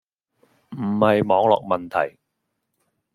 [0.71, 2.17] 唔係網絡問題